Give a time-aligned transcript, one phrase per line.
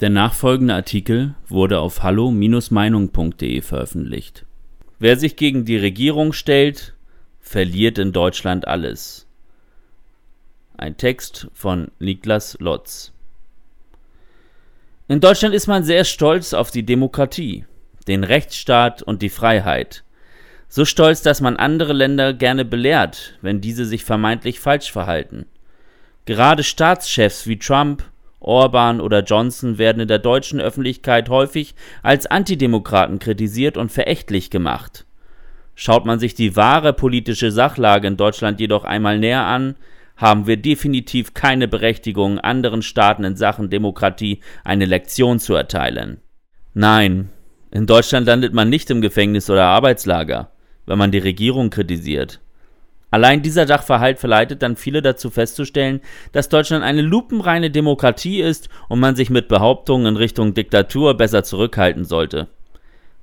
[0.00, 4.44] Der nachfolgende Artikel wurde auf hallo-meinung.de veröffentlicht.
[4.98, 6.92] Wer sich gegen die Regierung stellt,
[7.40, 9.26] verliert in Deutschland alles.
[10.76, 13.12] Ein Text von Niklas Lotz.
[15.08, 17.64] In Deutschland ist man sehr stolz auf die Demokratie,
[18.06, 20.04] den Rechtsstaat und die Freiheit.
[20.68, 25.46] So stolz, dass man andere Länder gerne belehrt, wenn diese sich vermeintlich falsch verhalten.
[26.26, 28.02] Gerade Staatschefs wie Trump
[28.46, 35.04] Orban oder Johnson werden in der deutschen Öffentlichkeit häufig als Antidemokraten kritisiert und verächtlich gemacht.
[35.74, 39.74] Schaut man sich die wahre politische Sachlage in Deutschland jedoch einmal näher an,
[40.16, 46.22] haben wir definitiv keine Berechtigung, anderen Staaten in Sachen Demokratie eine Lektion zu erteilen.
[46.72, 47.28] Nein,
[47.70, 50.50] in Deutschland landet man nicht im Gefängnis oder Arbeitslager,
[50.86, 52.40] wenn man die Regierung kritisiert.
[53.10, 56.00] Allein dieser Sachverhalt verleitet dann viele dazu festzustellen,
[56.32, 61.44] dass Deutschland eine lupenreine Demokratie ist und man sich mit Behauptungen in Richtung Diktatur besser
[61.44, 62.48] zurückhalten sollte.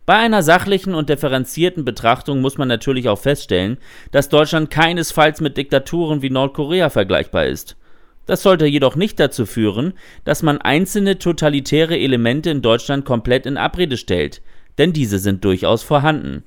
[0.05, 3.77] Bei einer sachlichen und differenzierten Betrachtung muss man natürlich auch feststellen,
[4.11, 7.77] dass Deutschland keinesfalls mit Diktaturen wie Nordkorea vergleichbar ist.
[8.25, 13.57] Das sollte jedoch nicht dazu führen, dass man einzelne totalitäre Elemente in Deutschland komplett in
[13.57, 14.41] Abrede stellt,
[14.77, 16.43] denn diese sind durchaus vorhanden.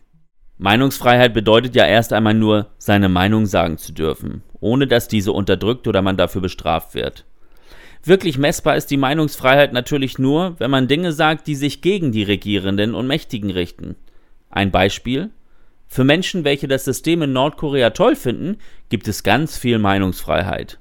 [0.59, 5.87] Meinungsfreiheit bedeutet ja erst einmal nur, seine Meinung sagen zu dürfen, ohne dass diese unterdrückt
[5.87, 7.27] oder man dafür bestraft wird.
[8.03, 12.23] Wirklich messbar ist die Meinungsfreiheit natürlich nur, wenn man Dinge sagt, die sich gegen die
[12.23, 13.97] Regierenden und Mächtigen richten.
[14.49, 15.31] Ein Beispiel?
[15.89, 18.57] Für Menschen, welche das System in Nordkorea toll finden,
[18.89, 20.79] gibt es ganz viel Meinungsfreiheit.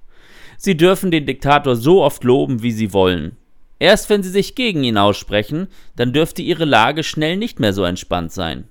[0.57, 3.35] Sie dürfen den Diktator so oft loben, wie sie wollen.
[3.77, 7.83] Erst wenn sie sich gegen ihn aussprechen, dann dürfte ihre Lage schnell nicht mehr so
[7.83, 8.69] entspannt sein.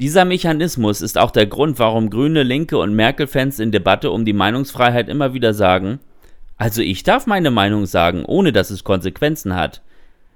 [0.00, 4.32] Dieser Mechanismus ist auch der Grund, warum Grüne, Linke und Merkel-Fans in Debatte um die
[4.32, 6.00] Meinungsfreiheit immer wieder sagen,
[6.56, 9.82] also ich darf meine Meinung sagen, ohne dass es Konsequenzen hat.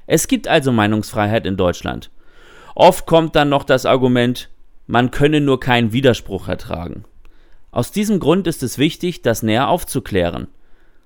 [0.06, 2.10] Es gibt also Meinungsfreiheit in Deutschland.
[2.74, 4.50] Oft kommt dann noch das Argument,
[4.86, 7.04] man könne nur keinen Widerspruch ertragen.
[7.70, 10.48] Aus diesem Grund ist es wichtig, das näher aufzuklären.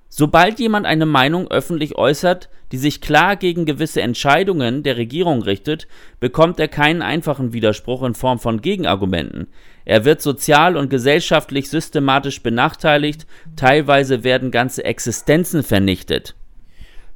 [0.09, 5.87] Sobald jemand eine Meinung öffentlich äußert, die sich klar gegen gewisse Entscheidungen der Regierung richtet,
[6.21, 9.49] bekommt er keinen einfachen Widerspruch in Form von Gegenargumenten.
[9.85, 13.27] Er wird sozial und gesellschaftlich systematisch benachteiligt,
[13.57, 16.35] teilweise werden ganze Existenzen vernichtet.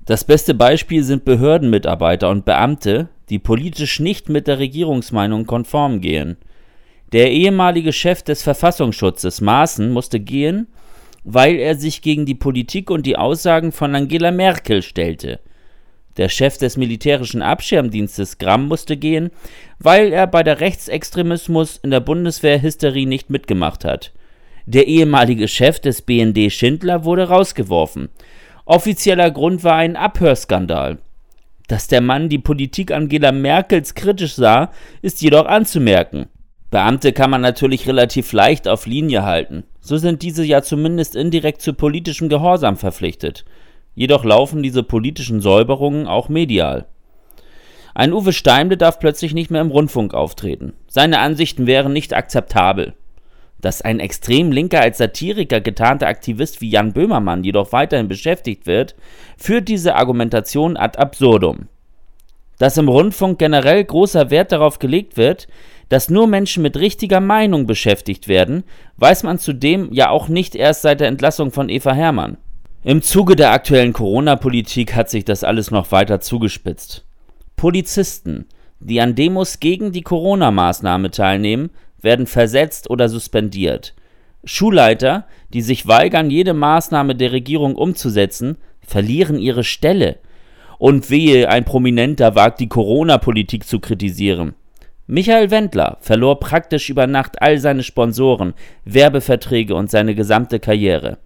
[0.04, 6.36] Das beste Beispiel sind Behördenmitarbeiter und Beamte, die politisch nicht mit der Regierungsmeinung konform gehen.
[7.12, 10.66] Der ehemalige Chef des Verfassungsschutzes Maaßen musste gehen,
[11.25, 15.41] weil er sich gegen die Politik und die Aussagen von Angela Merkel stellte.
[16.16, 19.31] Der Chef des militärischen Abschirmdienstes Gramm musste gehen,
[19.78, 24.12] weil er bei der Rechtsextremismus in der Bundeswehr-Hysterie nicht mitgemacht hat.
[24.66, 28.10] Der ehemalige Chef des BND Schindler wurde rausgeworfen.
[28.66, 30.99] Offizieller Grund war ein Abhörskandal.
[31.66, 36.27] Dass der Mann die Politik Angela Merkels kritisch sah, ist jedoch anzumerken.
[36.71, 41.60] Beamte kann man natürlich relativ leicht auf Linie halten so sind diese ja zumindest indirekt
[41.60, 43.44] zu politischem Gehorsam verpflichtet.
[43.94, 46.87] Jedoch laufen diese politischen Säuberungen auch medial.
[47.94, 50.72] Ein Uwe Steimle darf plötzlich nicht mehr im Rundfunk auftreten.
[50.87, 52.94] Seine Ansichten wären nicht akzeptabel.
[53.60, 58.94] Dass ein extrem linker als Satiriker getarnter Aktivist wie Jan Böhmermann jedoch weiterhin beschäftigt wird,
[59.37, 61.69] führt diese Argumentation ad absurdum.
[62.59, 65.48] Dass im Rundfunk generell großer Wert darauf gelegt wird,
[65.92, 68.64] dass nur Menschen mit richtiger Meinung beschäftigt werden,
[68.97, 72.38] weiß man zudem ja auch nicht erst seit der Entlassung von Eva Hermann.
[72.82, 77.04] Im Zuge der aktuellen Corona-Politik hat sich das alles noch weiter zugespitzt.
[77.56, 78.47] Polizisten,
[78.80, 81.69] die an Demos gegen die Corona-Maßnahme teilnehmen,
[82.00, 83.94] werden versetzt oder suspendiert.
[84.44, 90.20] Schulleiter, die sich weigern, jede Maßnahme der Regierung umzusetzen, verlieren ihre Stelle.
[90.78, 94.54] Und wehe, ein Prominenter wagt die Corona-Politik zu kritisieren.
[95.12, 98.54] Michael Wendler verlor praktisch über Nacht all seine Sponsoren,
[98.86, 101.18] Werbeverträge und seine gesamte Karriere.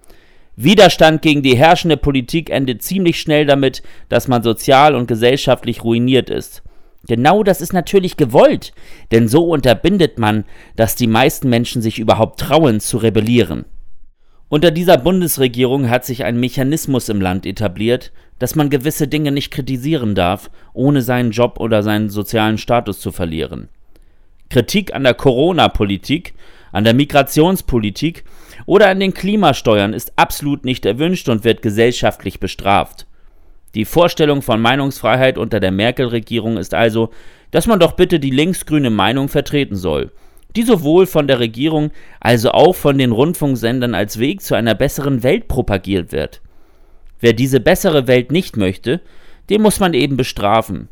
[0.56, 6.30] Widerstand gegen die herrschende Politik endet ziemlich schnell damit, dass man sozial und gesellschaftlich ruiniert
[6.30, 6.64] ist.
[7.06, 8.72] Genau das ist natürlich gewollt,
[9.12, 13.66] denn so unterbindet man, dass die meisten Menschen sich überhaupt trauen zu rebellieren.
[14.48, 18.10] Unter dieser Bundesregierung hat sich ein Mechanismus im Land etabliert,
[18.40, 23.12] dass man gewisse Dinge nicht kritisieren darf, ohne seinen Job oder seinen sozialen Status zu
[23.12, 23.68] verlieren.
[24.56, 26.32] Kritik an der Corona-Politik,
[26.72, 28.24] an der Migrationspolitik
[28.64, 33.06] oder an den Klimasteuern ist absolut nicht erwünscht und wird gesellschaftlich bestraft.
[33.74, 37.10] Die Vorstellung von Meinungsfreiheit unter der Merkel-Regierung ist also,
[37.50, 40.10] dass man doch bitte die linksgrüne Meinung vertreten soll–
[40.56, 45.22] die sowohl von der Regierung also auch von den Rundfunksendern als Weg zu einer besseren
[45.22, 46.40] Welt propagiert wird.
[47.20, 49.02] Wer diese bessere Welt nicht möchte,
[49.50, 50.88] den muss man eben bestrafen.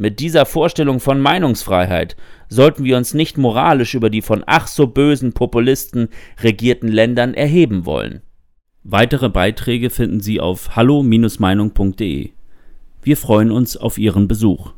[0.00, 2.14] Mit dieser Vorstellung von Meinungsfreiheit
[2.48, 6.08] sollten wir uns nicht moralisch über die von ach so bösen Populisten
[6.40, 8.22] regierten Ländern erheben wollen.
[8.84, 12.30] Weitere Beiträge finden Sie auf hallo-meinung.de.
[13.02, 14.72] Wir freuen uns auf Ihren Besuch.